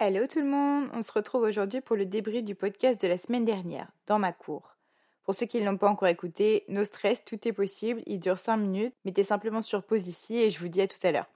Hello 0.00 0.28
tout 0.28 0.38
le 0.38 0.44
monde, 0.44 0.88
on 0.92 1.02
se 1.02 1.10
retrouve 1.10 1.42
aujourd'hui 1.42 1.80
pour 1.80 1.96
le 1.96 2.06
débrief 2.06 2.44
du 2.44 2.54
podcast 2.54 3.02
de 3.02 3.08
la 3.08 3.18
semaine 3.18 3.44
dernière, 3.44 3.90
dans 4.06 4.20
ma 4.20 4.32
cour. 4.32 4.76
Pour 5.24 5.34
ceux 5.34 5.46
qui 5.46 5.60
ne 5.60 5.66
l'ont 5.66 5.76
pas 5.76 5.88
encore 5.88 6.06
écouté, 6.06 6.64
no 6.68 6.84
stress, 6.84 7.24
tout 7.24 7.48
est 7.48 7.52
possible, 7.52 8.00
il 8.06 8.20
dure 8.20 8.38
5 8.38 8.58
minutes, 8.58 8.94
mettez 9.04 9.24
simplement 9.24 9.60
sur 9.60 9.82
pause 9.82 10.06
ici 10.06 10.36
et 10.36 10.50
je 10.50 10.60
vous 10.60 10.68
dis 10.68 10.82
à 10.82 10.86
tout 10.86 11.04
à 11.04 11.10
l'heure. 11.10 11.26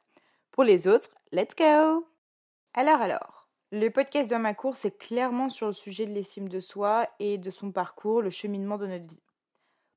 Pour 0.53 0.63
les 0.63 0.87
autres, 0.87 1.11
let's 1.33 1.57
go 1.59 2.07
Alors 2.75 3.01
alors, 3.01 3.49
le 3.73 3.89
podcast 3.89 4.31
dans 4.31 4.39
ma 4.39 4.55
cour, 4.55 4.77
c'est 4.77 4.97
clairement 4.97 5.49
sur 5.49 5.67
le 5.67 5.73
sujet 5.73 6.07
de 6.07 6.13
l'estime 6.13 6.49
de 6.49 6.61
soi 6.61 7.09
et 7.19 7.39
de 7.39 7.51
son 7.51 7.73
parcours, 7.73 8.23
le 8.23 8.31
cheminement 8.31 8.79
de 8.79 8.87
notre 8.87 9.09
vie. 9.09 9.23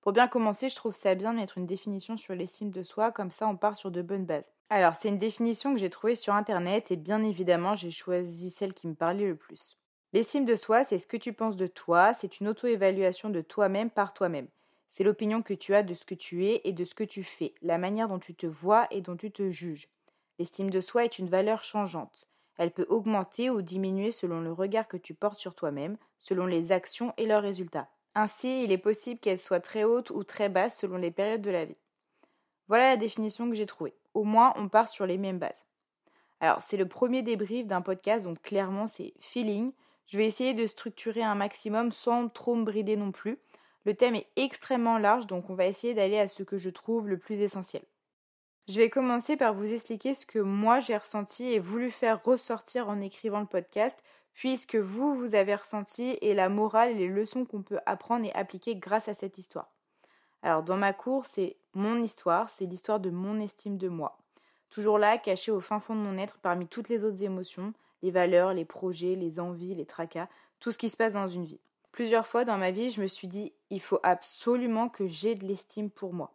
Pour 0.05 0.13
bien 0.13 0.27
commencer, 0.27 0.69
je 0.69 0.75
trouve 0.75 0.93
ça 0.93 1.15
bien 1.15 1.33
de 1.33 1.39
mettre 1.39 1.57
une 1.57 1.65
définition 1.65 2.15
sur 2.15 2.35
l'estime 2.35 2.69
de 2.69 2.83
soi, 2.83 3.11
comme 3.11 3.31
ça 3.31 3.47
on 3.47 3.57
part 3.57 3.75
sur 3.75 3.89
de 3.89 4.03
bonnes 4.03 4.27
bases. 4.27 4.53
Alors, 4.69 4.93
c'est 5.01 5.09
une 5.09 5.17
définition 5.17 5.73
que 5.73 5.79
j'ai 5.79 5.89
trouvée 5.89 6.13
sur 6.13 6.35
Internet 6.35 6.91
et 6.91 6.95
bien 6.95 7.23
évidemment, 7.23 7.75
j'ai 7.75 7.89
choisi 7.89 8.51
celle 8.51 8.75
qui 8.75 8.87
me 8.87 8.93
parlait 8.93 9.25
le 9.25 9.35
plus. 9.35 9.79
L'estime 10.13 10.45
de 10.45 10.55
soi, 10.55 10.83
c'est 10.83 10.99
ce 10.99 11.07
que 11.07 11.17
tu 11.17 11.33
penses 11.33 11.55
de 11.55 11.65
toi, 11.65 12.13
c'est 12.13 12.39
une 12.39 12.47
auto-évaluation 12.47 13.31
de 13.31 13.41
toi-même 13.41 13.89
par 13.89 14.13
toi-même. 14.13 14.47
C'est 14.91 15.03
l'opinion 15.03 15.41
que 15.41 15.55
tu 15.55 15.73
as 15.73 15.81
de 15.81 15.95
ce 15.95 16.05
que 16.05 16.13
tu 16.13 16.45
es 16.45 16.61
et 16.65 16.71
de 16.71 16.85
ce 16.85 16.93
que 16.93 17.03
tu 17.03 17.23
fais, 17.23 17.55
la 17.63 17.79
manière 17.79 18.07
dont 18.07 18.19
tu 18.19 18.35
te 18.35 18.45
vois 18.45 18.85
et 18.91 19.01
dont 19.01 19.17
tu 19.17 19.31
te 19.31 19.49
juges. 19.49 19.87
L'estime 20.37 20.69
de 20.69 20.81
soi 20.81 21.05
est 21.05 21.17
une 21.17 21.29
valeur 21.29 21.63
changeante. 21.63 22.27
Elle 22.59 22.69
peut 22.69 22.85
augmenter 22.89 23.49
ou 23.49 23.63
diminuer 23.63 24.11
selon 24.11 24.39
le 24.39 24.53
regard 24.53 24.87
que 24.87 24.97
tu 24.97 25.15
portes 25.15 25.39
sur 25.39 25.55
toi-même, 25.55 25.97
selon 26.19 26.45
les 26.45 26.71
actions 26.71 27.11
et 27.17 27.25
leurs 27.25 27.41
résultats. 27.41 27.89
Ainsi, 28.15 28.63
il 28.63 28.71
est 28.71 28.77
possible 28.77 29.19
qu'elle 29.19 29.39
soit 29.39 29.59
très 29.59 29.83
haute 29.83 30.09
ou 30.09 30.23
très 30.23 30.49
basse 30.49 30.79
selon 30.79 30.97
les 30.97 31.11
périodes 31.11 31.41
de 31.41 31.51
la 31.51 31.65
vie. 31.65 31.77
Voilà 32.67 32.89
la 32.89 32.97
définition 32.97 33.49
que 33.49 33.55
j'ai 33.55 33.65
trouvée 33.65 33.93
au 34.15 34.23
moins 34.23 34.53
on 34.55 34.67
part 34.67 34.89
sur 34.89 35.05
les 35.05 35.19
mêmes 35.19 35.37
bases. 35.37 35.65
Alors, 36.39 36.61
c'est 36.61 36.77
le 36.77 36.87
premier 36.87 37.21
débrief 37.21 37.67
d'un 37.67 37.81
podcast, 37.81 38.25
donc 38.25 38.41
clairement, 38.41 38.87
c'est 38.87 39.13
feeling. 39.19 39.71
Je 40.07 40.17
vais 40.17 40.25
essayer 40.25 40.53
de 40.53 40.65
structurer 40.65 41.21
un 41.21 41.35
maximum 41.35 41.91
sans 41.91 42.29
trop 42.29 42.55
me 42.55 42.63
brider 42.63 42.95
non 42.95 43.11
plus. 43.11 43.37
Le 43.85 43.93
thème 43.93 44.15
est 44.15 44.27
extrêmement 44.35 44.97
large, 44.97 45.27
donc 45.27 45.49
on 45.49 45.55
va 45.55 45.67
essayer 45.67 45.93
d'aller 45.93 46.17
à 46.17 46.27
ce 46.27 46.43
que 46.43 46.57
je 46.57 46.69
trouve 46.69 47.07
le 47.07 47.19
plus 47.19 47.39
essentiel. 47.41 47.83
Je 48.67 48.77
vais 48.77 48.89
commencer 48.89 49.37
par 49.37 49.53
vous 49.53 49.71
expliquer 49.71 50.15
ce 50.15 50.25
que 50.25 50.39
moi 50.39 50.79
j'ai 50.79 50.97
ressenti 50.97 51.45
et 51.45 51.59
voulu 51.59 51.91
faire 51.91 52.23
ressortir 52.23 52.89
en 52.89 52.99
écrivant 52.99 53.39
le 53.39 53.45
podcast, 53.45 53.97
puisque 54.35 54.75
vous, 54.75 55.15
vous 55.15 55.33
avez 55.33 55.55
ressenti 55.55 56.17
et 56.21 56.33
la 56.33 56.49
morale 56.49 56.91
et 56.91 56.95
les 56.95 57.07
leçons 57.07 57.45
qu'on 57.45 57.63
peut 57.63 57.79
apprendre 57.85 58.25
et 58.25 58.33
appliquer 58.33 58.75
grâce 58.75 59.07
à 59.07 59.15
cette 59.15 59.37
histoire. 59.37 59.71
Alors 60.43 60.61
dans 60.61 60.77
ma 60.77 60.93
cour, 60.93 61.25
c'est 61.25 61.55
mon 61.73 62.01
histoire, 62.03 62.49
c'est 62.49 62.65
l'histoire 62.65 62.99
de 62.99 63.09
mon 63.09 63.39
estime 63.39 63.77
de 63.77 63.87
moi. 63.87 64.17
Toujours 64.69 64.99
là, 64.99 65.17
cachée 65.17 65.51
au 65.51 65.61
fin 65.61 65.79
fond 65.79 65.95
de 65.95 66.01
mon 66.01 66.17
être 66.17 66.37
parmi 66.39 66.67
toutes 66.67 66.89
les 66.89 67.03
autres 67.03 67.23
émotions, 67.23 67.73
les 68.03 68.11
valeurs, 68.11 68.53
les 68.53 68.65
projets, 68.65 69.15
les 69.15 69.39
envies, 69.39 69.73
les 69.73 69.85
tracas, 69.85 70.27
tout 70.59 70.71
ce 70.71 70.77
qui 70.77 70.89
se 70.89 70.97
passe 70.97 71.13
dans 71.13 71.29
une 71.29 71.45
vie. 71.45 71.61
Plusieurs 71.93 72.27
fois 72.27 72.43
dans 72.43 72.57
ma 72.57 72.71
vie, 72.71 72.89
je 72.89 73.01
me 73.01 73.07
suis 73.07 73.29
dit, 73.29 73.53
il 73.69 73.81
faut 73.81 74.01
absolument 74.03 74.89
que 74.89 75.07
j'ai 75.07 75.35
de 75.35 75.45
l'estime 75.45 75.89
pour 75.89 76.13
moi. 76.13 76.33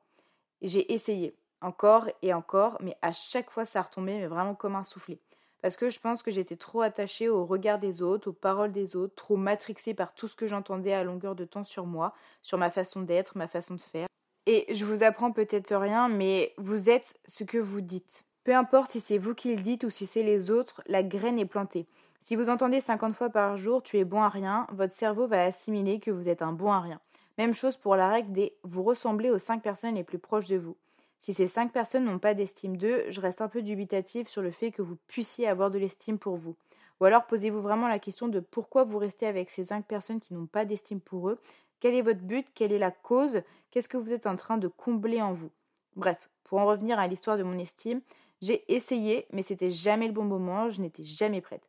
J'ai 0.62 0.92
essayé, 0.92 1.36
encore 1.60 2.08
et 2.22 2.32
encore, 2.32 2.78
mais 2.80 2.96
à 3.02 3.12
chaque 3.12 3.50
fois 3.50 3.66
ça 3.66 3.82
retombait, 3.82 4.18
mais 4.18 4.26
vraiment 4.26 4.54
comme 4.54 4.74
un 4.74 4.84
soufflet 4.84 5.18
parce 5.62 5.76
que 5.76 5.90
je 5.90 6.00
pense 6.00 6.22
que 6.22 6.30
j'étais 6.30 6.56
trop 6.56 6.80
attachée 6.80 7.28
au 7.28 7.44
regard 7.44 7.78
des 7.78 8.02
autres, 8.02 8.30
aux 8.30 8.32
paroles 8.32 8.72
des 8.72 8.96
autres, 8.96 9.14
trop 9.14 9.36
matrixée 9.36 9.94
par 9.94 10.14
tout 10.14 10.28
ce 10.28 10.36
que 10.36 10.46
j'entendais 10.46 10.92
à 10.92 11.04
longueur 11.04 11.34
de 11.34 11.44
temps 11.44 11.64
sur 11.64 11.86
moi, 11.86 12.14
sur 12.42 12.58
ma 12.58 12.70
façon 12.70 13.02
d'être, 13.02 13.36
ma 13.36 13.48
façon 13.48 13.74
de 13.74 13.80
faire. 13.80 14.08
Et 14.46 14.74
je 14.74 14.84
vous 14.84 15.02
apprends 15.02 15.32
peut-être 15.32 15.74
rien, 15.76 16.08
mais 16.08 16.54
vous 16.56 16.90
êtes 16.90 17.14
ce 17.26 17.44
que 17.44 17.58
vous 17.58 17.80
dites. 17.80 18.24
Peu 18.44 18.54
importe 18.54 18.92
si 18.92 19.00
c'est 19.00 19.18
vous 19.18 19.34
qui 19.34 19.54
le 19.54 19.62
dites 19.62 19.84
ou 19.84 19.90
si 19.90 20.06
c'est 20.06 20.22
les 20.22 20.50
autres, 20.50 20.82
la 20.86 21.02
graine 21.02 21.38
est 21.38 21.46
plantée. 21.46 21.86
Si 22.22 22.36
vous 22.36 22.48
entendez 22.48 22.80
50 22.80 23.14
fois 23.14 23.30
par 23.30 23.56
jour 23.56 23.82
tu 23.82 23.98
es 23.98 24.04
bon 24.04 24.22
à 24.22 24.28
rien, 24.28 24.66
votre 24.72 24.94
cerveau 24.94 25.26
va 25.26 25.44
assimiler 25.44 26.00
que 26.00 26.10
vous 26.10 26.28
êtes 26.28 26.42
un 26.42 26.52
bon 26.52 26.72
à 26.72 26.80
rien. 26.80 27.00
Même 27.38 27.54
chose 27.54 27.76
pour 27.76 27.96
la 27.96 28.08
règle 28.08 28.32
des 28.32 28.54
vous 28.62 28.82
ressemblez 28.82 29.30
aux 29.30 29.38
5 29.38 29.62
personnes 29.62 29.94
les 29.94 30.04
plus 30.04 30.18
proches 30.18 30.48
de 30.48 30.56
vous. 30.56 30.76
Si 31.20 31.34
ces 31.34 31.48
cinq 31.48 31.72
personnes 31.72 32.04
n'ont 32.04 32.18
pas 32.18 32.34
d'estime 32.34 32.76
d'eux, 32.76 33.04
je 33.08 33.20
reste 33.20 33.42
un 33.42 33.48
peu 33.48 33.62
dubitative 33.62 34.28
sur 34.28 34.40
le 34.40 34.50
fait 34.50 34.70
que 34.70 34.82
vous 34.82 34.96
puissiez 35.06 35.46
avoir 35.46 35.70
de 35.70 35.78
l'estime 35.78 36.18
pour 36.18 36.36
vous. 36.36 36.56
Ou 37.00 37.04
alors 37.04 37.26
posez-vous 37.26 37.60
vraiment 37.60 37.88
la 37.88 37.98
question 37.98 38.28
de 38.28 38.40
pourquoi 38.40 38.84
vous 38.84 38.98
restez 38.98 39.26
avec 39.26 39.50
ces 39.50 39.64
cinq 39.64 39.86
personnes 39.86 40.20
qui 40.20 40.34
n'ont 40.34 40.46
pas 40.46 40.64
d'estime 40.64 41.00
pour 41.00 41.28
eux? 41.28 41.38
Quel 41.80 41.94
est 41.94 42.02
votre 42.02 42.20
but? 42.20 42.46
Quelle 42.54 42.72
est 42.72 42.78
la 42.78 42.90
cause? 42.90 43.42
Qu'est-ce 43.70 43.88
que 43.88 43.96
vous 43.96 44.12
êtes 44.12 44.26
en 44.26 44.36
train 44.36 44.58
de 44.58 44.68
combler 44.68 45.20
en 45.20 45.32
vous? 45.32 45.50
Bref, 45.96 46.28
pour 46.44 46.58
en 46.58 46.66
revenir 46.66 46.98
à 46.98 47.06
l'histoire 47.06 47.38
de 47.38 47.42
mon 47.42 47.58
estime, 47.58 48.00
j'ai 48.42 48.64
essayé, 48.72 49.26
mais 49.32 49.42
c'était 49.42 49.70
jamais 49.70 50.06
le 50.06 50.12
bon 50.12 50.24
moment, 50.24 50.70
je 50.70 50.80
n'étais 50.80 51.04
jamais 51.04 51.40
prête. 51.40 51.68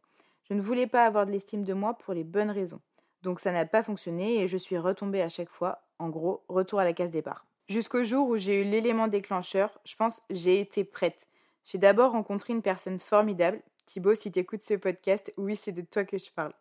Je 0.50 0.54
ne 0.54 0.62
voulais 0.62 0.88
pas 0.88 1.06
avoir 1.06 1.26
de 1.26 1.32
l'estime 1.32 1.64
de 1.64 1.74
moi 1.74 1.94
pour 1.94 2.14
les 2.14 2.24
bonnes 2.24 2.52
raisons. 2.52 2.82
Donc 3.22 3.40
ça 3.40 3.52
n'a 3.52 3.66
pas 3.66 3.84
fonctionné 3.84 4.42
et 4.42 4.48
je 4.48 4.58
suis 4.58 4.78
retombée 4.78 5.22
à 5.22 5.30
chaque 5.30 5.50
fois. 5.50 5.82
En 6.00 6.10
gros, 6.10 6.44
retour 6.50 6.80
à 6.80 6.84
la 6.84 6.94
case 6.94 7.12
départ. 7.12 7.46
Jusqu'au 7.70 8.04
jour 8.04 8.28
où 8.28 8.38
j'ai 8.38 8.62
eu 8.62 8.64
l'élément 8.64 9.08
déclencheur, 9.08 9.80
je 9.86 9.96
pense 9.96 10.22
j'ai 10.30 10.60
été 10.60 10.84
prête. 10.84 11.28
J'ai 11.64 11.78
d'abord 11.78 12.12
rencontré 12.12 12.54
une 12.54 12.62
personne 12.62 13.00
formidable. 13.00 13.62
Thibaut, 13.86 14.16
si 14.16 14.32
tu 14.32 14.40
écoutes 14.40 14.64
ce 14.64 14.74
podcast, 14.74 15.34
oui, 15.38 15.56
c'est 15.56 15.72
de 15.72 15.82
toi 15.82 16.04
que 16.04 16.18
je 16.18 16.32
parle. 16.32 16.54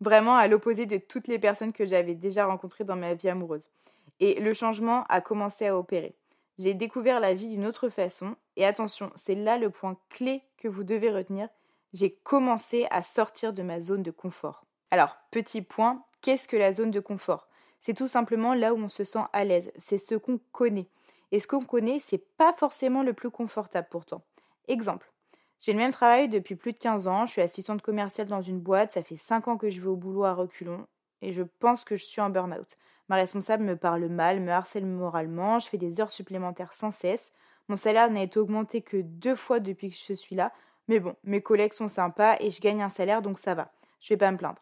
Vraiment 0.00 0.36
à 0.36 0.46
l'opposé 0.46 0.86
de 0.86 0.98
toutes 0.98 1.28
les 1.28 1.38
personnes 1.38 1.72
que 1.72 1.86
j'avais 1.86 2.14
déjà 2.14 2.46
rencontrées 2.46 2.84
dans 2.84 2.96
ma 2.96 3.14
vie 3.14 3.28
amoureuse. 3.28 3.68
Et 4.20 4.40
le 4.40 4.54
changement 4.54 5.04
a 5.08 5.20
commencé 5.20 5.66
à 5.66 5.76
opérer. 5.76 6.14
J'ai 6.58 6.74
découvert 6.74 7.20
la 7.20 7.34
vie 7.34 7.48
d'une 7.48 7.66
autre 7.66 7.88
façon. 7.88 8.36
Et 8.56 8.64
attention, 8.64 9.10
c'est 9.14 9.34
là 9.34 9.58
le 9.58 9.70
point 9.70 9.96
clé 10.08 10.42
que 10.56 10.68
vous 10.68 10.84
devez 10.84 11.10
retenir. 11.10 11.48
J'ai 11.92 12.12
commencé 12.12 12.86
à 12.90 13.02
sortir 13.02 13.52
de 13.52 13.62
ma 13.62 13.80
zone 13.80 14.02
de 14.02 14.10
confort. 14.10 14.64
Alors, 14.90 15.16
petit 15.30 15.62
point, 15.62 16.02
qu'est-ce 16.22 16.48
que 16.48 16.56
la 16.56 16.72
zone 16.72 16.90
de 16.90 17.00
confort? 17.00 17.48
C'est 17.80 17.94
tout 17.94 18.08
simplement 18.08 18.54
là 18.54 18.74
où 18.74 18.78
on 18.78 18.88
se 18.88 19.04
sent 19.04 19.24
à 19.32 19.44
l'aise, 19.44 19.72
c'est 19.78 19.98
ce 19.98 20.14
qu'on 20.14 20.38
connaît. 20.52 20.88
Et 21.32 21.40
ce 21.40 21.46
qu'on 21.46 21.64
connaît, 21.64 22.00
c'est 22.00 22.24
pas 22.36 22.52
forcément 22.52 23.02
le 23.02 23.12
plus 23.12 23.30
confortable 23.30 23.88
pourtant. 23.90 24.22
Exemple. 24.68 25.10
J'ai 25.60 25.72
le 25.72 25.78
même 25.78 25.92
travail 25.92 26.28
depuis 26.28 26.54
plus 26.54 26.72
de 26.72 26.78
15 26.78 27.08
ans, 27.08 27.26
je 27.26 27.32
suis 27.32 27.40
assistante 27.40 27.82
commerciale 27.82 28.26
dans 28.26 28.42
une 28.42 28.60
boîte, 28.60 28.92
ça 28.92 29.02
fait 29.02 29.16
5 29.16 29.48
ans 29.48 29.56
que 29.56 29.70
je 29.70 29.80
vais 29.80 29.88
au 29.88 29.96
boulot 29.96 30.24
à 30.24 30.34
reculons, 30.34 30.86
et 31.22 31.32
je 31.32 31.42
pense 31.42 31.82
que 31.84 31.96
je 31.96 32.04
suis 32.04 32.20
en 32.20 32.28
burn-out. 32.28 32.76
Ma 33.08 33.16
responsable 33.16 33.64
me 33.64 33.76
parle 33.76 34.06
mal, 34.08 34.40
me 34.40 34.50
harcèle 34.50 34.84
moralement, 34.84 35.58
je 35.58 35.68
fais 35.68 35.78
des 35.78 36.00
heures 36.00 36.12
supplémentaires 36.12 36.74
sans 36.74 36.90
cesse. 36.90 37.32
Mon 37.68 37.76
salaire 37.76 38.10
n'a 38.10 38.22
été 38.22 38.38
augmenté 38.38 38.82
que 38.82 38.98
deux 38.98 39.34
fois 39.34 39.60
depuis 39.60 39.90
que 39.90 39.96
je 39.96 40.12
suis 40.12 40.36
là, 40.36 40.52
mais 40.88 41.00
bon, 41.00 41.16
mes 41.24 41.40
collègues 41.40 41.72
sont 41.72 41.88
sympas 41.88 42.36
et 42.40 42.50
je 42.50 42.60
gagne 42.60 42.82
un 42.82 42.88
salaire 42.88 43.22
donc 43.22 43.38
ça 43.38 43.54
va. 43.54 43.72
Je 44.00 44.12
vais 44.12 44.18
pas 44.18 44.30
me 44.30 44.36
plaindre. 44.36 44.60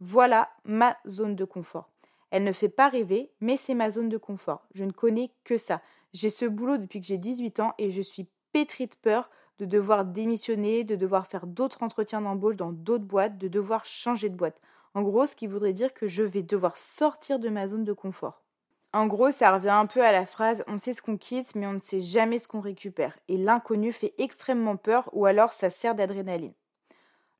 Voilà 0.00 0.50
ma 0.64 0.96
zone 1.06 1.36
de 1.36 1.44
confort. 1.44 1.91
Elle 2.32 2.44
ne 2.44 2.52
fait 2.52 2.70
pas 2.70 2.88
rêver, 2.88 3.30
mais 3.40 3.58
c'est 3.58 3.74
ma 3.74 3.90
zone 3.90 4.08
de 4.08 4.16
confort. 4.16 4.66
Je 4.74 4.84
ne 4.84 4.90
connais 4.90 5.30
que 5.44 5.58
ça. 5.58 5.82
J'ai 6.14 6.30
ce 6.30 6.46
boulot 6.46 6.78
depuis 6.78 7.00
que 7.00 7.06
j'ai 7.06 7.18
18 7.18 7.60
ans 7.60 7.74
et 7.76 7.90
je 7.90 8.00
suis 8.00 8.26
pétrie 8.52 8.86
de 8.86 8.94
peur 9.02 9.30
de 9.58 9.66
devoir 9.66 10.06
démissionner, 10.06 10.82
de 10.82 10.96
devoir 10.96 11.26
faire 11.26 11.46
d'autres 11.46 11.82
entretiens 11.82 12.22
d'embauche 12.22 12.56
dans 12.56 12.72
d'autres 12.72 13.04
boîtes, 13.04 13.36
de 13.36 13.48
devoir 13.48 13.84
changer 13.84 14.30
de 14.30 14.34
boîte. 14.34 14.58
En 14.94 15.02
gros, 15.02 15.26
ce 15.26 15.36
qui 15.36 15.46
voudrait 15.46 15.74
dire 15.74 15.92
que 15.92 16.08
je 16.08 16.22
vais 16.22 16.42
devoir 16.42 16.78
sortir 16.78 17.38
de 17.38 17.50
ma 17.50 17.68
zone 17.68 17.84
de 17.84 17.92
confort. 17.92 18.42
En 18.94 19.06
gros, 19.06 19.30
ça 19.30 19.52
revient 19.52 19.68
un 19.68 19.86
peu 19.86 20.02
à 20.02 20.10
la 20.10 20.26
phrase 20.26 20.64
on 20.66 20.78
sait 20.78 20.94
ce 20.94 21.02
qu'on 21.02 21.18
quitte, 21.18 21.54
mais 21.54 21.66
on 21.66 21.74
ne 21.74 21.80
sait 21.80 22.00
jamais 22.00 22.38
ce 22.38 22.48
qu'on 22.48 22.60
récupère. 22.60 23.16
Et 23.28 23.36
l'inconnu 23.36 23.92
fait 23.92 24.14
extrêmement 24.16 24.76
peur, 24.76 25.10
ou 25.12 25.26
alors 25.26 25.52
ça 25.52 25.68
sert 25.68 25.94
d'adrénaline. 25.94 26.54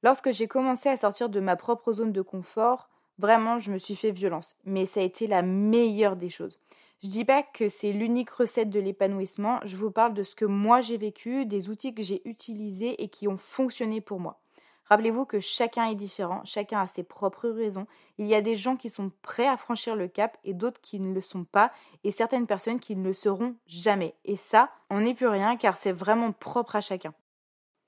Lorsque 0.03 0.33
j'ai 0.33 0.49
commencé 0.49 0.91
à 0.91 0.99
sortir 0.99 1.31
de 1.31 1.41
ma 1.41 1.57
propre 1.57 1.93
zone 1.93 2.13
de 2.13 2.23
confort, 2.23 2.89
Vraiment, 3.19 3.59
je 3.59 3.71
me 3.71 3.79
suis 3.79 3.97
fait 3.97 4.11
violence, 4.11 4.57
mais 4.65 4.87
ça 4.87 5.01
a 5.01 5.05
été 5.05 5.27
la 5.27 5.43
meilleure 5.43 6.17
des 6.17 6.31
choses. 6.31 6.59
Je 7.03 7.09
dis 7.09 7.25
pas 7.25 7.43
que 7.43 7.69
c'est 7.69 7.93
l'unique 7.93 8.31
recette 8.31 8.71
de 8.71 8.79
l'épanouissement, 8.79 9.59
je 9.65 9.77
vous 9.77 9.91
parle 9.91 10.15
de 10.15 10.23
ce 10.23 10.37
que 10.37 10.45
moi 10.45 10.81
j'ai 10.81 10.97
vécu, 10.97 11.47
des 11.47 11.69
outils 11.69 11.95
que 11.95 12.03
j'ai 12.03 12.23
utilisés 12.29 13.03
et 13.03 13.09
qui 13.09 13.27
ont 13.27 13.39
fonctionné 13.39 14.01
pour 14.01 14.21
moi. 14.21 14.39
Rappelez-vous 14.85 15.25
que 15.25 15.41
chacun 15.41 15.87
est 15.87 15.95
différent, 15.95 16.43
chacun 16.45 16.81
a 16.81 16.87
ses 16.87 17.03
propres 17.03 17.49
raisons. 17.49 17.87
Il 18.19 18.27
y 18.27 18.35
a 18.35 18.41
des 18.41 18.57
gens 18.57 18.77
qui 18.77 18.89
sont 18.89 19.11
prêts 19.23 19.47
à 19.47 19.57
franchir 19.57 19.97
le 19.97 20.07
cap 20.07 20.37
et 20.45 20.55
d'autres 20.55 20.81
qui 20.81 21.01
ne 21.01 21.15
le 21.15 21.21
sont 21.21 21.45
pas, 21.45 21.73
et 22.05 22.11
certaines 22.11 22.47
personnes 22.47 22.79
qui 22.79 22.95
ne 22.95 23.05
le 23.05 23.15
seront 23.15 23.57
jamais. 23.67 24.15
Et 24.25 24.37
ça, 24.37 24.71
on 24.91 25.01
n'est 25.01 25.15
plus 25.15 25.29
rien 25.29 25.57
car 25.57 25.77
c'est 25.77 25.93
vraiment 25.93 26.33
propre 26.33 26.77
à 26.77 26.81
chacun. 26.81 27.15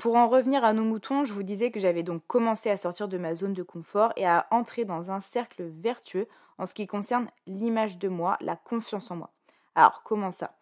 Pour 0.05 0.17
en 0.17 0.29
revenir 0.29 0.65
à 0.65 0.75
nos 0.75 0.85
moutons, 0.85 1.25
je 1.25 1.33
vous 1.33 1.43
disais 1.43 1.71
que 1.71 1.81
j'avais 1.81 2.03
donc 2.03 2.23
commencé 2.27 2.69
à 2.69 2.77
sortir 2.77 3.09
de 3.09 3.17
ma 3.17 3.35
zone 3.35 3.55
de 3.55 3.63
confort 3.63 4.13
et 4.17 4.27
à 4.27 4.47
entrer 4.51 4.85
dans 4.85 5.11
un 5.11 5.21
cercle 5.21 5.63
vertueux 5.63 6.29
en 6.59 6.67
ce 6.67 6.75
qui 6.75 6.87
concerne 6.87 7.31
l'image 7.47 7.97
de 7.97 8.09
moi, 8.09 8.37
la 8.43 8.55
confiance 8.55 9.11
en 9.11 9.17
moi. 9.17 9.31
Alors, 9.75 10.03
comment 10.03 10.31
ça? 10.31 10.53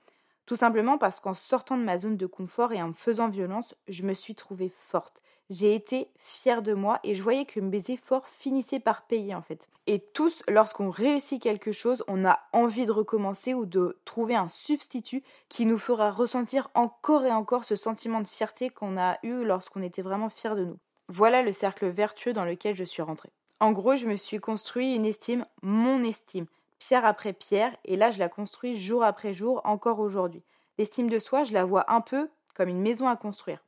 Tout 0.47 0.57
simplement 0.57 0.99
parce 0.99 1.21
qu'en 1.21 1.35
sortant 1.35 1.77
de 1.77 1.85
ma 1.85 1.99
zone 1.99 2.17
de 2.17 2.27
confort 2.27 2.73
et 2.73 2.83
en 2.83 2.89
me 2.89 2.93
faisant 2.93 3.29
violence, 3.29 3.75
je 3.89 4.03
me 4.03 4.15
suis 4.15 4.35
trouvée 4.35 4.73
forte 4.75 5.23
j'ai 5.53 5.75
été 5.75 6.09
fière 6.19 6.63
de 6.63 6.73
moi 6.73 6.99
et 7.05 7.15
je 7.15 7.23
voyais 7.23 7.45
que 7.45 7.61
mes 7.61 7.91
efforts 7.91 8.27
finissaient 8.27 8.81
par 8.81 9.03
payer 9.03 9.35
en 9.35 9.43
fait. 9.43 9.69
Et 9.87 9.99
tous, 9.99 10.43
lorsqu'on 10.49 10.91
réussit 10.91 11.43
quelque 11.43 11.73
chose, 11.73 12.05
on 12.09 12.25
a 12.25 12.41
envie 12.53 12.87
de 12.87 12.93
recommencer 12.93 13.53
ou 13.53 13.67
de 13.67 13.99
trouver 14.05 14.35
un 14.35 14.49
substitut 14.49 15.23
qui 15.49 15.67
nous 15.67 15.79
fera 15.79 16.11
ressentir 16.11 16.71
encore 16.75 17.25
et 17.25 17.33
encore 17.33 17.65
ce 17.65 17.77
sentiment 17.77 18.21
de 18.21 18.29
fierté 18.29 18.71
qu'on 18.71 18.97
a 18.97 19.19
eu 19.23 19.45
lorsqu'on 19.45 19.83
était 19.83 20.03
vraiment 20.03 20.31
fier 20.31 20.57
de 20.57 20.65
nous. 20.65 20.79
Voilà 21.09 21.43
le 21.43 21.53
cercle 21.53 21.89
vertueux 21.89 22.33
dans 22.33 22.45
lequel 22.45 22.77
je 22.77 22.85
suis 22.85 23.03
rentrée. 23.03 23.31
En 23.61 23.73
gros, 23.73 23.97
je 23.97 24.07
me 24.07 24.17
suis 24.17 24.39
construit 24.39 24.95
une 24.95 25.05
estime, 25.05 25.45
mon 25.63 26.03
estime, 26.03 26.47
pierre 26.85 27.05
après 27.05 27.33
pierre, 27.33 27.77
et 27.85 27.97
là 27.97 28.11
je 28.11 28.19
la 28.19 28.29
construis 28.29 28.77
jour 28.77 29.05
après 29.05 29.35
jour, 29.35 29.61
encore 29.63 30.01
aujourd'hui. 30.01 30.43
L'estime 30.79 31.09
de 31.09 31.21
soi, 31.21 31.45
je 31.45 31.53
la 31.53 31.65
vois 31.65 31.85
un 31.93 32.01
peu 32.01 32.29
comme 32.57 32.69
une 32.69 32.83
maison 32.83 33.07
à 33.07 33.17
construire. 33.17 33.65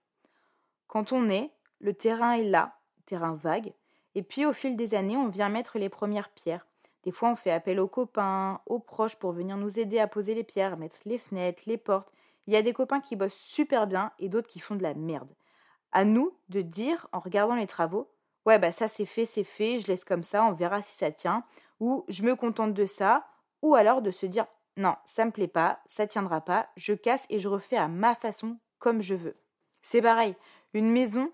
Quand 0.89 1.13
on 1.13 1.31
est, 1.31 1.53
le 1.79 1.95
terrain 1.95 2.33
est 2.33 2.43
là, 2.43 2.75
terrain 3.07 3.35
vague, 3.35 3.73
et 4.17 4.25
puis 4.25 4.45
au 4.45 4.53
fil 4.53 4.77
des 4.77 4.95
années, 4.95 5.17
on 5.17 5.29
vient 5.29 5.49
mettre 5.49 5.79
les 5.79 5.89
premières 5.89 6.31
pierres. 6.31 6.67
Des 7.05 7.13
fois, 7.13 7.31
on 7.31 7.37
fait 7.37 7.53
appel 7.53 7.79
aux 7.79 7.87
copains, 7.87 8.61
aux 8.67 8.81
proches 8.81 9.17
pour 9.17 9.31
venir 9.31 9.57
nous 9.57 9.79
aider 9.79 10.01
à 10.01 10.09
poser 10.09 10.35
les 10.35 10.43
pierres, 10.43 10.77
mettre 10.77 10.97
les 11.05 11.19
fenêtres, 11.19 11.63
les 11.67 11.77
portes. 11.77 12.13
Il 12.49 12.53
y 12.53 12.57
a 12.57 12.63
des 12.63 12.73
copains 12.73 13.01
qui 13.01 13.15
bossent 13.15 13.35
super 13.35 13.87
bien 13.87 14.11
et 14.19 14.29
d'autres 14.29 14.49
qui 14.49 14.59
font 14.59 14.75
de 14.75 14.83
la 14.83 14.95
merde. 14.95 15.31
À 15.93 16.05
nous 16.05 16.37
de 16.49 16.63
dire, 16.63 17.07
en 17.13 17.21
regardant 17.21 17.55
les 17.55 17.69
travaux, 17.69 18.11
ouais, 18.45 18.59
bah 18.59 18.73
ça 18.73 18.89
c'est 18.89 19.07
fait, 19.07 19.25
c'est 19.25 19.45
fait, 19.45 19.79
je 19.79 19.87
laisse 19.87 20.05
comme 20.05 20.25
ça, 20.25 20.45
on 20.45 20.53
verra 20.53 20.83
si 20.83 20.97
ça 20.97 21.13
tient, 21.13 21.45
ou 21.85 22.07
je 22.09 22.23
me 22.23 22.35
contente 22.35 22.73
de 22.73 22.87
ça, 22.87 23.27
ou 23.61 23.75
alors 23.75 24.01
de 24.01 24.11
se 24.11 24.25
dire, 24.25 24.47
non, 24.79 24.97
ça 25.05 25.27
me 25.27 25.31
plaît 25.31 25.49
pas, 25.49 25.81
ça 25.87 26.07
tiendra 26.07 26.41
pas, 26.41 26.71
je 26.79 26.95
casse 26.95 27.27
et 27.29 27.39
je 27.39 27.47
refais 27.47 27.77
à 27.77 27.89
ma 27.89 28.15
façon, 28.15 28.57
comme 28.79 29.03
je 29.03 29.15
veux. 29.15 29.37
C'est 29.83 30.01
pareil, 30.01 30.35
une 30.73 30.91
maison, 30.91 31.31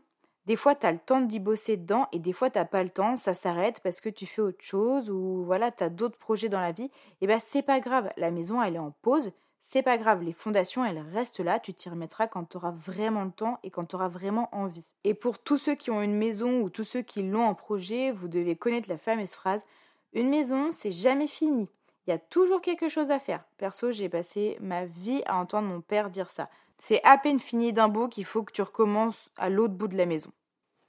des 0.46 0.56
fois, 0.56 0.74
tu 0.74 0.86
as 0.86 0.90
le 0.90 0.98
temps 0.98 1.20
d'y 1.20 1.38
bosser 1.38 1.76
dedans 1.76 2.08
et 2.10 2.18
des 2.18 2.32
fois, 2.32 2.50
tu 2.50 2.58
pas 2.64 2.82
le 2.82 2.90
temps, 2.90 3.14
ça 3.14 3.32
s'arrête 3.32 3.78
parce 3.84 4.00
que 4.00 4.08
tu 4.08 4.26
fais 4.26 4.42
autre 4.42 4.64
chose 4.64 5.08
ou 5.08 5.44
voilà, 5.44 5.70
tu 5.70 5.84
as 5.84 5.88
d'autres 5.88 6.18
projets 6.18 6.48
dans 6.48 6.60
la 6.60 6.72
vie. 6.72 6.90
Et 6.90 6.90
eh 7.20 7.26
bien, 7.28 7.38
c'est 7.38 7.62
pas 7.62 7.78
grave, 7.78 8.10
la 8.16 8.32
maison, 8.32 8.60
elle 8.60 8.74
est 8.74 8.80
en 8.80 8.90
pause. 9.02 9.30
C'est 9.60 9.82
pas 9.82 9.98
grave, 9.98 10.24
les 10.24 10.32
fondations, 10.32 10.84
elles 10.84 11.04
restent 11.12 11.38
là, 11.38 11.60
tu 11.60 11.72
t'y 11.74 11.88
remettras 11.88 12.26
quand 12.26 12.44
tu 12.46 12.58
vraiment 12.58 13.22
le 13.22 13.30
temps 13.30 13.60
et 13.62 13.70
quand 13.70 13.84
tu 13.84 13.96
vraiment 13.96 14.48
envie. 14.50 14.84
Et 15.04 15.14
pour 15.14 15.38
tous 15.38 15.58
ceux 15.58 15.76
qui 15.76 15.92
ont 15.92 16.02
une 16.02 16.16
maison 16.16 16.62
ou 16.62 16.70
tous 16.70 16.82
ceux 16.82 17.02
qui 17.02 17.22
l'ont 17.22 17.46
en 17.46 17.54
projet, 17.54 18.10
vous 18.10 18.26
devez 18.26 18.56
connaître 18.56 18.88
la 18.88 18.98
fameuse 18.98 19.34
phrase 19.34 19.64
Une 20.12 20.28
maison, 20.28 20.70
c'est 20.72 20.90
jamais 20.90 21.28
fini. 21.28 21.68
Il 22.06 22.10
y 22.10 22.12
a 22.12 22.18
toujours 22.18 22.60
quelque 22.60 22.88
chose 22.88 23.10
à 23.10 23.20
faire. 23.20 23.44
Perso, 23.58 23.92
j'ai 23.92 24.08
passé 24.08 24.56
ma 24.60 24.86
vie 24.86 25.22
à 25.26 25.36
entendre 25.36 25.68
mon 25.68 25.80
père 25.80 26.10
dire 26.10 26.30
ça. 26.30 26.48
C'est 26.78 27.00
à 27.04 27.16
peine 27.16 27.38
fini 27.38 27.72
d'un 27.72 27.88
bout 27.88 28.08
qu'il 28.08 28.24
faut 28.24 28.42
que 28.42 28.52
tu 28.52 28.62
recommences 28.62 29.30
à 29.36 29.50
l'autre 29.50 29.74
bout 29.74 29.86
de 29.86 29.96
la 29.96 30.06
maison. 30.06 30.32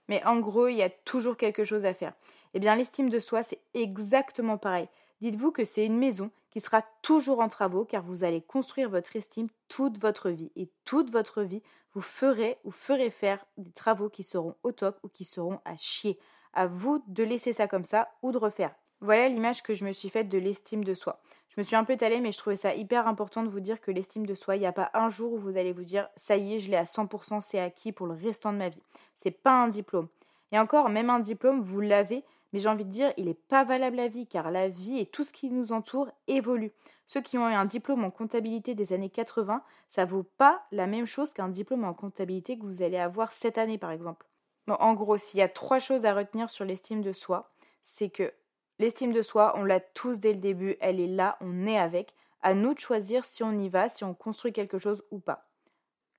Mais 0.08 0.24
en 0.26 0.40
gros, 0.40 0.68
il 0.68 0.78
y 0.78 0.84
a 0.84 0.90
toujours 0.90 1.38
quelque 1.38 1.66
chose 1.66 1.86
à 1.86 1.94
faire. 1.94 2.14
Eh 2.54 2.60
bien, 2.60 2.76
l'estime 2.76 3.10
de 3.10 3.20
soi, 3.20 3.44
c'est 3.44 3.62
exactement 3.74 4.58
pareil. 4.58 4.88
Dites-vous 5.22 5.52
que 5.52 5.66
c'est 5.66 5.86
une 5.86 5.98
maison 5.98 6.32
qui 6.50 6.60
sera 6.60 6.82
toujours 7.04 7.42
en 7.42 7.48
travaux 7.48 7.86
car 7.86 8.04
vous 8.04 8.24
allez 8.24 8.42
construire 8.42 8.90
votre 8.90 9.16
estime 9.16 9.50
toute 9.68 10.00
votre 10.00 10.32
vie. 10.32 10.52
Et 10.56 10.70
toute 10.84 11.12
votre 11.12 11.44
vie, 11.44 11.62
vous 11.94 12.02
ferez 12.02 12.58
ou 12.64 12.72
ferez 12.72 13.12
faire 13.12 13.46
des 13.58 13.72
travaux 13.72 14.10
qui 14.10 14.24
seront 14.24 14.56
au 14.64 14.72
top 14.72 15.00
ou 15.04 15.10
qui 15.10 15.26
seront 15.26 15.60
à 15.66 15.78
chier. 15.78 16.18
À 16.54 16.66
vous 16.66 17.04
de 17.08 17.24
laisser 17.24 17.54
ça 17.54 17.68
comme 17.68 17.86
ça 17.86 18.10
ou 18.24 18.32
de 18.32 18.38
refaire. 18.38 18.74
Voilà 19.02 19.28
l'image 19.28 19.64
que 19.64 19.74
je 19.74 19.84
me 19.84 19.92
suis 19.92 20.10
faite 20.10 20.30
de 20.30 20.38
l'estime 20.38 20.84
de 20.84 20.94
soi. 20.94 21.20
Je 21.50 21.60
me 21.60 21.64
suis 21.64 21.76
un 21.76 21.84
peu 21.84 21.98
talée, 21.98 22.22
mais 22.22 22.32
je 22.32 22.38
trouvais 22.38 22.56
ça 22.56 22.76
hyper 22.76 23.08
important 23.08 23.44
de 23.44 23.50
vous 23.50 23.60
dire 23.60 23.82
que 23.82 23.92
l'estime 23.92 24.26
de 24.28 24.36
soi, 24.36 24.56
il 24.56 24.60
n'y 24.60 24.68
a 24.68 24.72
pas 24.72 24.92
un 24.94 25.10
jour 25.10 25.34
où 25.34 25.38
vous 25.38 25.58
allez 25.58 25.74
vous 25.74 25.84
dire 25.84 26.08
ça 26.16 26.38
y 26.38 26.54
est, 26.54 26.60
je 26.60 26.70
l'ai 26.70 26.78
à 26.78 26.84
100%, 26.84 27.42
c'est 27.42 27.60
acquis 27.60 27.92
pour 27.92 28.06
le 28.06 28.14
restant 28.14 28.54
de 28.54 28.60
ma 28.60 28.70
vie. 28.70 28.84
C'est 29.18 29.32
pas 29.32 29.64
un 29.64 29.68
diplôme. 29.68 30.08
Et 30.52 30.60
encore, 30.60 30.90
même 30.90 31.10
un 31.10 31.20
diplôme, 31.20 31.62
vous 31.62 31.82
l'avez, 31.82 32.24
mais 32.54 32.60
j'ai 32.60 32.70
envie 32.70 32.86
de 32.86 32.92
dire, 32.92 33.12
il 33.18 33.26
n'est 33.26 33.34
pas 33.34 33.64
valable 33.64 34.00
à 34.00 34.08
vie, 34.08 34.28
car 34.28 34.52
la 34.52 34.70
vie 34.70 35.00
et 35.00 35.08
tout 35.08 35.24
ce 35.24 35.34
qui 35.34 35.50
nous 35.50 35.72
entoure 35.72 36.10
évolue. 36.28 36.72
Ceux 37.08 37.22
qui 37.22 37.38
ont 37.38 37.50
eu 37.50 37.54
un 37.54 37.66
diplôme 37.66 38.06
en 38.06 38.12
comptabilité 38.12 38.76
des 38.76 38.94
années 38.94 39.10
80, 39.10 39.64
ça 39.90 40.06
vaut 40.06 40.24
pas 40.38 40.64
la 40.72 40.88
même 40.88 41.06
chose 41.06 41.34
qu'un 41.34 41.50
diplôme 41.50 41.84
en 41.84 41.94
comptabilité 41.94 42.58
que 42.58 42.66
vous 42.66 42.84
allez 42.84 42.98
avoir 42.98 43.34
cette 43.34 43.58
année, 43.58 43.78
par 43.78 43.92
exemple. 43.92 44.28
en 44.68 44.94
gros, 44.94 45.18
s'il 45.18 45.40
y 45.40 45.44
a 45.44 45.50
trois 45.50 45.80
choses 45.80 46.06
à 46.06 46.14
retenir 46.14 46.50
sur 46.50 46.66
l'estime 46.66 47.02
de 47.02 47.12
soi, 47.12 47.52
c'est 47.84 48.10
que 48.10 48.32
L'estime 48.82 49.14
de 49.14 49.22
soi, 49.22 49.54
on 49.58 49.64
l'a 49.64 49.80
tous 49.80 50.20
dès 50.20 50.34
le 50.34 50.40
début, 50.40 50.76
elle 50.82 51.00
est 51.00 51.06
là, 51.06 51.38
on 51.40 51.68
est 51.68 51.78
avec. 51.78 52.16
À 52.42 52.56
nous 52.56 52.74
de 52.74 52.80
choisir 52.80 53.26
si 53.26 53.44
on 53.44 53.52
y 53.52 53.70
va, 53.70 53.90
si 53.90 54.04
on 54.04 54.16
construit 54.16 54.54
quelque 54.54 54.80
chose 54.80 55.04
ou 55.12 55.20
pas. 55.20 55.48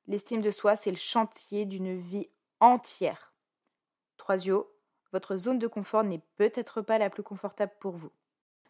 L'estime 0.06 0.40
de 0.40 0.52
soi, 0.52 0.76
c'est 0.76 0.92
le 0.92 0.96
chantier 0.96 1.64
d'une 1.64 1.98
vie 1.98 2.28
entière. 2.60 3.32
Troisio, 4.16 4.72
votre 5.10 5.36
zone 5.38 5.58
de 5.58 5.66
confort 5.66 6.04
n'est 6.04 6.22
peut-être 6.36 6.82
pas 6.82 6.98
la 6.98 7.10
plus 7.10 7.24
confortable 7.24 7.72
pour 7.80 7.96
vous. 7.96 8.12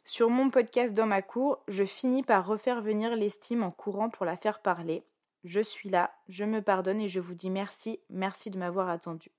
Sur 0.06 0.30
mon 0.30 0.48
podcast 0.48 0.94
Dans 0.94 1.04
ma 1.04 1.20
cour, 1.20 1.62
je 1.68 1.84
finis 1.84 2.22
par 2.22 2.46
refaire 2.46 2.80
venir 2.80 3.14
l'estime 3.14 3.62
en 3.62 3.70
courant 3.70 4.08
pour 4.08 4.24
la 4.24 4.38
faire 4.38 4.62
parler. 4.62 5.04
Je 5.44 5.60
suis 5.60 5.90
là, 5.90 6.14
je 6.30 6.46
me 6.46 6.62
pardonne 6.62 7.02
et 7.02 7.08
je 7.08 7.20
vous 7.20 7.34
dis 7.34 7.50
merci, 7.50 8.00
merci 8.08 8.48
de 8.48 8.56
m'avoir 8.56 8.88
attendu. 8.88 9.30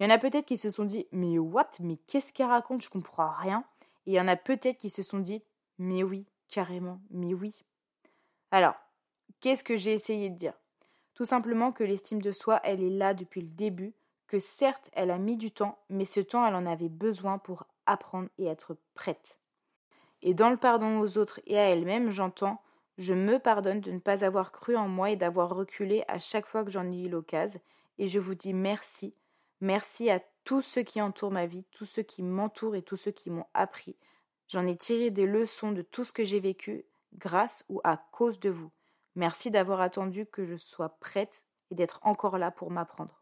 Il 0.00 0.04
y 0.04 0.06
en 0.06 0.14
a 0.14 0.18
peut-être 0.18 0.46
qui 0.46 0.56
se 0.56 0.70
sont 0.70 0.84
dit 0.84 1.06
Mais 1.12 1.38
what? 1.38 1.72
Mais 1.78 1.98
qu'est-ce 2.06 2.32
qu'elle 2.32 2.46
raconte? 2.46 2.82
Je 2.82 2.88
comprends 2.88 3.30
rien. 3.30 3.64
Et 4.06 4.12
il 4.12 4.14
y 4.14 4.20
en 4.20 4.28
a 4.28 4.36
peut-être 4.36 4.78
qui 4.78 4.88
se 4.88 5.02
sont 5.02 5.18
dit 5.18 5.42
Mais 5.78 6.02
oui, 6.02 6.24
carrément, 6.48 7.00
mais 7.10 7.34
oui. 7.34 7.52
Alors, 8.50 8.74
qu'est-ce 9.40 9.62
que 9.62 9.76
j'ai 9.76 9.92
essayé 9.92 10.30
de 10.30 10.36
dire? 10.36 10.54
Tout 11.12 11.26
simplement 11.26 11.70
que 11.70 11.84
l'estime 11.84 12.22
de 12.22 12.32
soi, 12.32 12.60
elle 12.64 12.82
est 12.82 12.88
là 12.88 13.12
depuis 13.12 13.42
le 13.42 13.48
début, 13.48 13.92
que 14.26 14.38
certes, 14.38 14.88
elle 14.94 15.10
a 15.10 15.18
mis 15.18 15.36
du 15.36 15.50
temps, 15.50 15.78
mais 15.90 16.06
ce 16.06 16.20
temps, 16.20 16.46
elle 16.46 16.54
en 16.54 16.64
avait 16.64 16.88
besoin 16.88 17.36
pour 17.36 17.66
apprendre 17.84 18.30
et 18.38 18.46
être 18.46 18.78
prête. 18.94 19.36
Et 20.22 20.32
dans 20.32 20.48
le 20.48 20.56
pardon 20.56 21.00
aux 21.00 21.18
autres 21.18 21.40
et 21.46 21.58
à 21.58 21.68
elle-même, 21.68 22.10
j'entends 22.10 22.62
je 22.96 23.14
me 23.14 23.38
pardonne 23.38 23.80
de 23.80 23.92
ne 23.92 23.98
pas 23.98 24.24
avoir 24.24 24.52
cru 24.52 24.76
en 24.76 24.86
moi 24.86 25.10
et 25.10 25.16
d'avoir 25.16 25.54
reculé 25.54 26.04
à 26.06 26.18
chaque 26.18 26.46
fois 26.46 26.64
que 26.64 26.70
j'en 26.70 26.90
ai 26.92 27.06
eu 27.06 27.08
l'occasion, 27.08 27.60
et 27.98 28.08
je 28.08 28.18
vous 28.18 28.34
dis 28.34 28.52
merci 28.52 29.14
Merci 29.60 30.10
à 30.10 30.20
tous 30.44 30.62
ceux 30.62 30.82
qui 30.82 31.02
entourent 31.02 31.30
ma 31.30 31.46
vie, 31.46 31.64
tous 31.72 31.86
ceux 31.86 32.02
qui 32.02 32.22
m'entourent 32.22 32.76
et 32.76 32.82
tous 32.82 32.96
ceux 32.96 33.10
qui 33.10 33.30
m'ont 33.30 33.46
appris. 33.52 33.96
J'en 34.48 34.66
ai 34.66 34.76
tiré 34.76 35.10
des 35.10 35.26
leçons 35.26 35.72
de 35.72 35.82
tout 35.82 36.04
ce 36.04 36.12
que 36.12 36.24
j'ai 36.24 36.40
vécu 36.40 36.84
grâce 37.14 37.64
ou 37.68 37.80
à 37.84 37.98
cause 38.10 38.40
de 38.40 38.50
vous. 38.50 38.70
Merci 39.16 39.50
d'avoir 39.50 39.80
attendu 39.80 40.26
que 40.26 40.44
je 40.44 40.56
sois 40.56 40.96
prête 41.00 41.44
et 41.70 41.74
d'être 41.74 42.00
encore 42.02 42.38
là 42.38 42.50
pour 42.50 42.70
m'apprendre. 42.70 43.20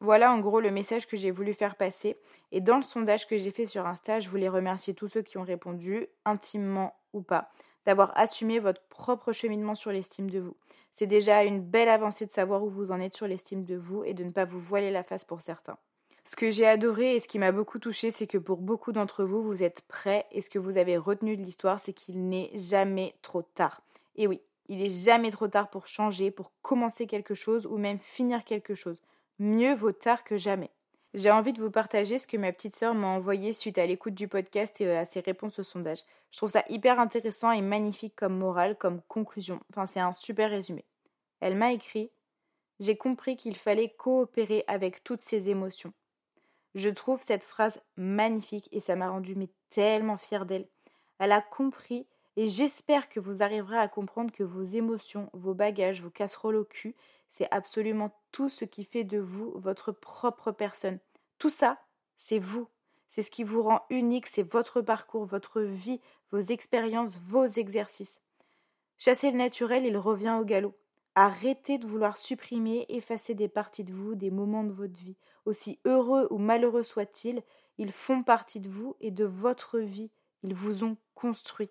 Voilà 0.00 0.30
en 0.30 0.40
gros 0.40 0.60
le 0.60 0.70
message 0.70 1.06
que 1.06 1.16
j'ai 1.16 1.30
voulu 1.30 1.54
faire 1.54 1.76
passer. 1.76 2.18
Et 2.52 2.60
dans 2.60 2.76
le 2.76 2.82
sondage 2.82 3.26
que 3.26 3.38
j'ai 3.38 3.50
fait 3.50 3.66
sur 3.66 3.86
Insta, 3.86 4.20
je 4.20 4.28
voulais 4.28 4.48
remercier 4.48 4.94
tous 4.94 5.08
ceux 5.08 5.22
qui 5.22 5.38
ont 5.38 5.42
répondu, 5.42 6.06
intimement 6.24 6.94
ou 7.14 7.22
pas, 7.22 7.50
d'avoir 7.86 8.16
assumé 8.16 8.58
votre 8.58 8.82
propre 8.88 9.32
cheminement 9.32 9.74
sur 9.74 9.90
l'estime 9.90 10.28
de 10.28 10.40
vous. 10.40 10.56
C'est 10.98 11.06
déjà 11.06 11.44
une 11.44 11.60
belle 11.60 11.90
avancée 11.90 12.24
de 12.24 12.32
savoir 12.32 12.64
où 12.64 12.70
vous 12.70 12.90
en 12.90 13.00
êtes 13.00 13.14
sur 13.14 13.26
l'estime 13.26 13.66
de 13.66 13.76
vous 13.76 14.02
et 14.04 14.14
de 14.14 14.24
ne 14.24 14.30
pas 14.30 14.46
vous 14.46 14.58
voiler 14.58 14.90
la 14.90 15.02
face 15.02 15.26
pour 15.26 15.42
certains. 15.42 15.76
Ce 16.24 16.36
que 16.36 16.50
j'ai 16.50 16.66
adoré 16.66 17.16
et 17.16 17.20
ce 17.20 17.28
qui 17.28 17.38
m'a 17.38 17.52
beaucoup 17.52 17.78
touché, 17.78 18.10
c'est 18.10 18.26
que 18.26 18.38
pour 18.38 18.62
beaucoup 18.62 18.92
d'entre 18.92 19.22
vous, 19.22 19.42
vous 19.42 19.62
êtes 19.62 19.82
prêts 19.82 20.24
et 20.32 20.40
ce 20.40 20.48
que 20.48 20.58
vous 20.58 20.78
avez 20.78 20.96
retenu 20.96 21.36
de 21.36 21.42
l'histoire, 21.42 21.80
c'est 21.80 21.92
qu'il 21.92 22.30
n'est 22.30 22.50
jamais 22.54 23.14
trop 23.20 23.42
tard. 23.42 23.82
Et 24.16 24.26
oui, 24.26 24.40
il 24.70 24.78
n'est 24.78 24.88
jamais 24.88 25.28
trop 25.28 25.48
tard 25.48 25.68
pour 25.68 25.86
changer, 25.86 26.30
pour 26.30 26.50
commencer 26.62 27.06
quelque 27.06 27.34
chose 27.34 27.66
ou 27.66 27.76
même 27.76 27.98
finir 27.98 28.42
quelque 28.42 28.74
chose. 28.74 29.02
Mieux 29.38 29.74
vaut 29.74 29.92
tard 29.92 30.24
que 30.24 30.38
jamais. 30.38 30.70
J'ai 31.14 31.30
envie 31.30 31.52
de 31.52 31.62
vous 31.62 31.70
partager 31.70 32.18
ce 32.18 32.26
que 32.26 32.36
ma 32.36 32.52
petite 32.52 32.76
sœur 32.76 32.94
m'a 32.94 33.06
envoyé 33.06 33.52
suite 33.52 33.78
à 33.78 33.86
l'écoute 33.86 34.14
du 34.14 34.28
podcast 34.28 34.80
et 34.80 34.96
à 34.96 35.06
ses 35.06 35.20
réponses 35.20 35.58
au 35.58 35.62
sondage. 35.62 36.00
Je 36.30 36.36
trouve 36.36 36.50
ça 36.50 36.64
hyper 36.68 37.00
intéressant 37.00 37.52
et 37.52 37.62
magnifique 37.62 38.14
comme 38.16 38.36
morale, 38.36 38.76
comme 38.76 39.00
conclusion. 39.08 39.60
Enfin, 39.70 39.86
c'est 39.86 40.00
un 40.00 40.12
super 40.12 40.50
résumé. 40.50 40.84
Elle 41.40 41.56
m'a 41.56 41.72
écrit 41.72 42.10
J'ai 42.80 42.96
compris 42.96 43.36
qu'il 43.36 43.56
fallait 43.56 43.94
coopérer 43.96 44.64
avec 44.66 45.02
toutes 45.04 45.22
ses 45.22 45.48
émotions. 45.48 45.94
Je 46.74 46.90
trouve 46.90 47.22
cette 47.22 47.44
phrase 47.44 47.80
magnifique 47.96 48.68
et 48.70 48.80
ça 48.80 48.96
m'a 48.96 49.08
rendu 49.08 49.34
tellement 49.70 50.18
fière 50.18 50.44
d'elle. 50.44 50.68
Elle 51.18 51.32
a 51.32 51.40
compris 51.40 52.06
et 52.36 52.48
j'espère 52.48 53.08
que 53.08 53.18
vous 53.18 53.42
arriverez 53.42 53.78
à 53.78 53.88
comprendre 53.88 54.30
que 54.30 54.42
vos 54.42 54.62
émotions, 54.62 55.30
vos 55.32 55.54
bagages, 55.54 56.02
vos 56.02 56.10
casseroles 56.10 56.56
au 56.56 56.64
cul, 56.64 56.94
c'est 57.36 57.48
absolument 57.50 58.12
tout 58.32 58.48
ce 58.48 58.64
qui 58.64 58.84
fait 58.84 59.04
de 59.04 59.18
vous 59.18 59.52
votre 59.56 59.92
propre 59.92 60.52
personne. 60.52 60.98
Tout 61.38 61.50
ça, 61.50 61.78
c'est 62.16 62.38
vous. 62.38 62.66
C'est 63.10 63.22
ce 63.22 63.30
qui 63.30 63.44
vous 63.44 63.62
rend 63.62 63.82
unique, 63.90 64.26
c'est 64.26 64.42
votre 64.42 64.80
parcours, 64.80 65.26
votre 65.26 65.60
vie, 65.60 66.00
vos 66.30 66.40
expériences, 66.40 67.14
vos 67.16 67.44
exercices. 67.44 68.20
Chasser 68.96 69.30
le 69.30 69.36
naturel, 69.36 69.84
il 69.84 69.98
revient 69.98 70.38
au 70.40 70.44
galop. 70.44 70.74
Arrêtez 71.14 71.76
de 71.76 71.86
vouloir 71.86 72.16
supprimer, 72.16 72.86
effacer 72.88 73.34
des 73.34 73.48
parties 73.48 73.84
de 73.84 73.92
vous, 73.92 74.14
des 74.14 74.30
moments 74.30 74.64
de 74.64 74.72
votre 74.72 74.96
vie. 74.96 75.16
Aussi 75.44 75.78
heureux 75.84 76.26
ou 76.30 76.38
malheureux 76.38 76.84
soient-ils, 76.84 77.42
ils 77.76 77.92
font 77.92 78.22
partie 78.22 78.60
de 78.60 78.68
vous 78.68 78.96
et 79.00 79.10
de 79.10 79.24
votre 79.24 79.78
vie. 79.78 80.10
Ils 80.42 80.54
vous 80.54 80.84
ont 80.84 80.96
construit. 81.14 81.70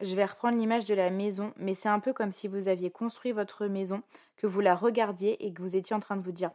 Je 0.00 0.16
vais 0.16 0.24
reprendre 0.24 0.56
l'image 0.56 0.86
de 0.86 0.94
la 0.94 1.10
maison, 1.10 1.52
mais 1.56 1.74
c'est 1.74 1.88
un 1.88 2.00
peu 2.00 2.12
comme 2.12 2.32
si 2.32 2.48
vous 2.48 2.68
aviez 2.68 2.90
construit 2.90 3.32
votre 3.32 3.66
maison, 3.66 4.02
que 4.36 4.46
vous 4.46 4.60
la 4.60 4.74
regardiez 4.74 5.44
et 5.44 5.52
que 5.52 5.60
vous 5.60 5.76
étiez 5.76 5.94
en 5.94 6.00
train 6.00 6.16
de 6.16 6.22
vous 6.22 6.32
dire 6.32 6.50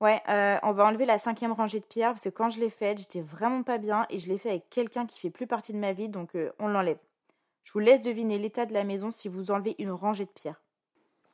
Ouais, 0.00 0.20
euh, 0.28 0.58
on 0.62 0.72
va 0.72 0.86
enlever 0.86 1.04
la 1.04 1.18
cinquième 1.18 1.52
rangée 1.52 1.78
de 1.78 1.84
pierres 1.84 2.12
parce 2.12 2.24
que 2.24 2.30
quand 2.30 2.50
je 2.50 2.58
l'ai 2.58 2.70
faite, 2.70 2.98
j'étais 2.98 3.20
vraiment 3.20 3.62
pas 3.62 3.78
bien 3.78 4.06
et 4.08 4.18
je 4.18 4.28
l'ai 4.28 4.38
fait 4.38 4.48
avec 4.48 4.70
quelqu'un 4.70 5.06
qui 5.06 5.20
fait 5.20 5.30
plus 5.30 5.46
partie 5.46 5.72
de 5.72 5.78
ma 5.78 5.92
vie, 5.92 6.08
donc 6.08 6.34
euh, 6.34 6.50
on 6.58 6.68
l'enlève. 6.68 6.98
Je 7.64 7.72
vous 7.72 7.78
laisse 7.78 8.00
deviner 8.00 8.38
l'état 8.38 8.66
de 8.66 8.72
la 8.72 8.82
maison 8.82 9.10
si 9.10 9.28
vous 9.28 9.50
enlevez 9.50 9.76
une 9.78 9.92
rangée 9.92 10.24
de 10.24 10.30
pierres. 10.30 10.60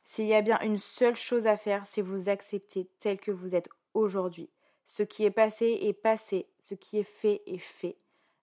S'il 0.05 0.25
y 0.25 0.35
a 0.35 0.41
bien 0.41 0.59
une 0.61 0.77
seule 0.77 1.15
chose 1.15 1.47
à 1.47 1.57
faire, 1.57 1.83
c'est 1.87 2.01
vous 2.01 2.29
accepter 2.29 2.89
tel 2.99 3.19
que 3.19 3.31
vous 3.31 3.55
êtes 3.55 3.69
aujourd'hui. 3.93 4.49
Ce 4.85 5.01
qui 5.01 5.25
est 5.25 5.31
passé 5.31 5.79
est 5.81 5.93
passé, 5.93 6.47
ce 6.59 6.75
qui 6.75 6.99
est 6.99 7.03
fait 7.03 7.41
est 7.45 7.57
fait. 7.57 7.97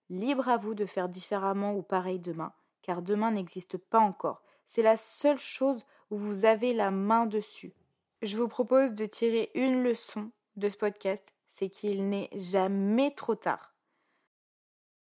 Libre 0.09 0.49
à 0.49 0.57
vous 0.57 0.75
de 0.75 0.85
faire 0.85 1.09
différemment 1.09 1.73
ou 1.73 1.81
pareil 1.81 2.19
demain, 2.19 2.53
car 2.85 3.01
demain 3.01 3.31
n'existe 3.31 3.77
pas 3.77 3.99
encore. 3.99 4.43
C'est 4.67 4.83
la 4.83 4.95
seule 4.95 5.39
chose 5.39 5.83
où 6.11 6.17
vous 6.17 6.45
avez 6.45 6.71
la 6.71 6.91
main 6.91 7.25
dessus. 7.25 7.73
Je 8.21 8.37
vous 8.37 8.47
propose 8.47 8.93
de 8.93 9.07
tirer 9.07 9.49
une 9.55 9.81
leçon 9.81 10.29
de 10.55 10.69
ce 10.69 10.77
podcast, 10.77 11.33
c'est 11.47 11.69
qu'il 11.69 12.07
n'est 12.09 12.29
jamais 12.35 13.11
trop 13.15 13.33
tard. 13.33 13.73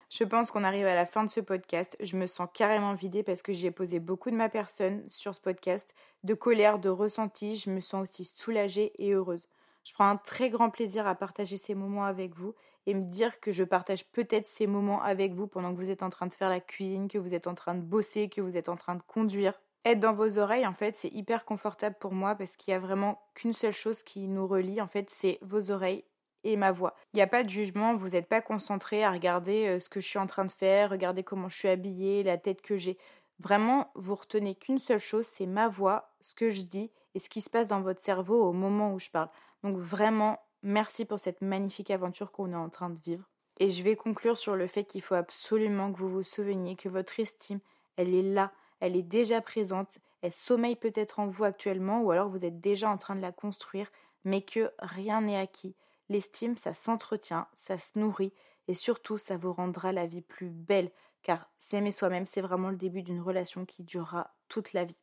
Je 0.09 0.23
pense 0.23 0.51
qu'on 0.51 0.63
arrive 0.63 0.85
à 0.85 0.95
la 0.95 1.05
fin 1.05 1.25
de 1.25 1.29
ce 1.29 1.41
podcast. 1.41 1.97
Je 1.99 2.15
me 2.15 2.27
sens 2.27 2.47
carrément 2.53 2.93
vidée 2.93 3.23
parce 3.23 3.41
que 3.41 3.51
j'ai 3.51 3.71
posé 3.71 3.99
beaucoup 3.99 4.31
de 4.31 4.35
ma 4.35 4.47
personne 4.47 5.03
sur 5.09 5.35
ce 5.35 5.41
podcast, 5.41 5.93
de 6.23 6.33
colère, 6.33 6.79
de 6.79 6.87
ressenti. 6.87 7.57
Je 7.57 7.69
me 7.69 7.81
sens 7.81 8.03
aussi 8.03 8.23
soulagée 8.23 8.93
et 9.03 9.11
heureuse. 9.11 9.49
Je 9.83 9.91
prends 9.93 10.07
un 10.07 10.15
très 10.15 10.49
grand 10.49 10.69
plaisir 10.69 11.05
à 11.07 11.15
partager 11.15 11.57
ces 11.57 11.75
moments 11.75 12.05
avec 12.05 12.33
vous 12.35 12.55
et 12.85 12.93
me 12.93 13.03
dire 13.03 13.39
que 13.39 13.51
je 13.51 13.63
partage 13.63 14.05
peut-être 14.11 14.47
ces 14.47 14.67
moments 14.67 15.01
avec 15.01 15.33
vous 15.33 15.47
pendant 15.47 15.73
que 15.73 15.79
vous 15.79 15.89
êtes 15.89 16.03
en 16.03 16.09
train 16.09 16.27
de 16.27 16.33
faire 16.33 16.49
la 16.49 16.59
cuisine, 16.59 17.07
que 17.07 17.17
vous 17.17 17.33
êtes 17.33 17.47
en 17.47 17.55
train 17.55 17.75
de 17.75 17.81
bosser, 17.81 18.29
que 18.29 18.41
vous 18.41 18.57
êtes 18.57 18.69
en 18.69 18.75
train 18.75 18.95
de 18.95 19.01
conduire. 19.07 19.59
Être 19.85 19.99
dans 19.99 20.13
vos 20.13 20.39
oreilles, 20.39 20.65
en 20.65 20.73
fait, 20.73 20.95
c'est 20.97 21.13
hyper 21.13 21.45
confortable 21.45 21.95
pour 21.99 22.13
moi 22.13 22.35
parce 22.35 22.57
qu'il 22.57 22.71
y 22.71 22.75
a 22.75 22.79
vraiment 22.79 23.21
qu'une 23.35 23.53
seule 23.53 23.71
chose 23.71 24.01
qui 24.01 24.27
nous 24.27 24.47
relie, 24.47 24.81
en 24.81 24.87
fait, 24.87 25.09
c'est 25.09 25.37
vos 25.41 25.69
oreilles 25.69 26.03
et 26.43 26.57
ma 26.57 26.71
voix. 26.71 26.95
Il 27.13 27.17
n'y 27.17 27.21
a 27.21 27.27
pas 27.27 27.43
de 27.43 27.49
jugement, 27.49 27.93
vous 27.93 28.09
n'êtes 28.09 28.27
pas 28.27 28.41
concentré 28.41 29.03
à 29.03 29.11
regarder 29.11 29.67
euh, 29.67 29.79
ce 29.79 29.89
que 29.89 29.99
je 29.99 30.07
suis 30.07 30.19
en 30.19 30.27
train 30.27 30.45
de 30.45 30.51
faire, 30.51 30.91
regarder 30.91 31.23
comment 31.23 31.49
je 31.49 31.57
suis 31.57 31.67
habillée, 31.67 32.23
la 32.23 32.37
tête 32.37 32.61
que 32.61 32.77
j'ai. 32.77 32.97
Vraiment, 33.39 33.91
vous 33.95 34.15
retenez 34.15 34.55
qu'une 34.55 34.79
seule 34.79 34.99
chose, 34.99 35.25
c'est 35.25 35.47
ma 35.47 35.67
voix, 35.67 36.13
ce 36.21 36.33
que 36.33 36.49
je 36.49 36.61
dis 36.61 36.91
et 37.13 37.19
ce 37.19 37.29
qui 37.29 37.41
se 37.41 37.49
passe 37.49 37.67
dans 37.67 37.81
votre 37.81 38.01
cerveau 38.01 38.43
au 38.43 38.53
moment 38.53 38.93
où 38.93 38.99
je 38.99 39.09
parle. 39.09 39.29
Donc 39.63 39.77
vraiment, 39.77 40.39
merci 40.63 41.05
pour 41.05 41.19
cette 41.19 41.41
magnifique 41.41 41.91
aventure 41.91 42.31
qu'on 42.31 42.51
est 42.51 42.55
en 42.55 42.69
train 42.69 42.89
de 42.89 42.99
vivre. 42.99 43.29
Et 43.59 43.69
je 43.69 43.83
vais 43.83 43.95
conclure 43.95 44.37
sur 44.37 44.55
le 44.55 44.67
fait 44.67 44.83
qu'il 44.83 45.01
faut 45.01 45.15
absolument 45.15 45.91
que 45.91 45.97
vous 45.97 46.09
vous 46.09 46.23
souveniez 46.23 46.75
que 46.75 46.89
votre 46.89 47.19
estime, 47.19 47.59
elle 47.95 48.13
est 48.13 48.21
là, 48.21 48.51
elle 48.81 48.95
est 48.95 49.03
déjà 49.03 49.41
présente, 49.41 49.99
elle 50.21 50.33
sommeille 50.33 50.75
peut-être 50.75 51.19
en 51.19 51.27
vous 51.27 51.45
actuellement 51.45 52.01
ou 52.01 52.11
alors 52.11 52.29
vous 52.29 52.45
êtes 52.45 52.59
déjà 52.59 52.89
en 52.89 52.97
train 52.97 53.15
de 53.15 53.21
la 53.21 53.31
construire, 53.31 53.89
mais 54.25 54.41
que 54.41 54.71
rien 54.79 55.21
n'est 55.21 55.37
acquis. 55.37 55.75
L'estime, 56.09 56.57
ça 56.57 56.73
s'entretient, 56.73 57.47
ça 57.55 57.77
se 57.77 57.97
nourrit 57.97 58.33
et 58.67 58.73
surtout 58.73 59.17
ça 59.17 59.37
vous 59.37 59.53
rendra 59.53 59.91
la 59.91 60.05
vie 60.05 60.21
plus 60.21 60.49
belle 60.49 60.91
car 61.25 61.49
s'aimer 61.57 61.91
soi-même, 61.91 62.27
c'est 62.27 62.41
vraiment 62.41 62.69
le 62.69 62.75
début 62.75 63.01
d'une 63.01 63.21
relation 63.21 63.65
qui 63.65 63.83
durera 63.83 64.35
toute 64.47 64.73
la 64.73 64.83
vie. 64.83 64.97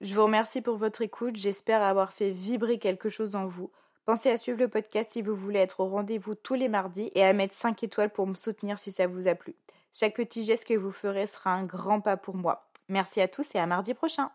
Je 0.00 0.12
vous 0.12 0.24
remercie 0.24 0.60
pour 0.60 0.76
votre 0.76 1.02
écoute, 1.02 1.36
j'espère 1.36 1.82
avoir 1.82 2.12
fait 2.12 2.30
vibrer 2.30 2.80
quelque 2.80 3.08
chose 3.08 3.36
en 3.36 3.46
vous. 3.46 3.70
Pensez 4.04 4.30
à 4.30 4.36
suivre 4.36 4.58
le 4.58 4.68
podcast 4.68 5.12
si 5.12 5.22
vous 5.22 5.34
voulez 5.34 5.60
être 5.60 5.80
au 5.80 5.88
rendez-vous 5.88 6.34
tous 6.34 6.54
les 6.54 6.68
mardis 6.68 7.10
et 7.14 7.24
à 7.24 7.32
mettre 7.32 7.54
5 7.54 7.82
étoiles 7.84 8.10
pour 8.10 8.26
me 8.26 8.34
soutenir 8.34 8.78
si 8.78 8.92
ça 8.92 9.06
vous 9.06 9.28
a 9.28 9.34
plu. 9.34 9.54
Chaque 9.94 10.14
petit 10.14 10.44
geste 10.44 10.66
que 10.66 10.74
vous 10.74 10.92
ferez 10.92 11.26
sera 11.26 11.52
un 11.52 11.64
grand 11.64 12.00
pas 12.00 12.18
pour 12.18 12.36
moi. 12.36 12.68
Merci 12.88 13.22
à 13.22 13.28
tous 13.28 13.54
et 13.54 13.58
à 13.58 13.66
mardi 13.66 13.94
prochain. 13.94 14.30